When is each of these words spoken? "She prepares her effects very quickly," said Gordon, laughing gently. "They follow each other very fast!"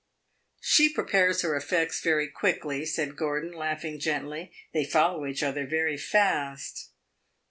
"She 0.61 0.91
prepares 0.91 1.43
her 1.43 1.55
effects 1.55 2.01
very 2.01 2.27
quickly," 2.27 2.87
said 2.87 3.15
Gordon, 3.15 3.51
laughing 3.51 3.99
gently. 3.99 4.51
"They 4.73 4.83
follow 4.83 5.27
each 5.27 5.43
other 5.43 5.67
very 5.67 5.95
fast!" 5.95 6.89